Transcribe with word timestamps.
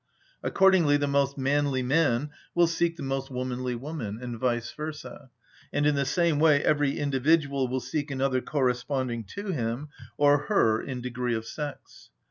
Accordingly, 0.41 0.97
the 0.97 1.05
most 1.05 1.37
manly 1.37 1.83
man 1.83 2.31
will 2.55 2.65
seek 2.65 2.95
the 2.97 3.03
most 3.03 3.29
womanly 3.29 3.75
woman, 3.75 4.17
and 4.19 4.35
vice 4.35 4.73
versâ, 4.75 5.29
and 5.71 5.85
in 5.85 5.93
the 5.93 6.05
same 6.05 6.39
way 6.39 6.63
every 6.63 6.97
individual 6.97 7.67
will 7.67 7.79
seek 7.79 8.09
another 8.09 8.41
corresponding 8.41 9.23
to 9.25 9.51
him 9.51 9.89
or 10.17 10.45
her 10.47 10.81
in 10.81 11.01
degree 11.01 11.35
of 11.35 11.45
sex. 11.45 12.09